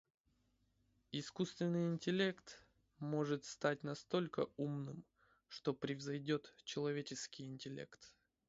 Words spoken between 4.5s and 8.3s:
умным, что превзойдет человеческий интеллект.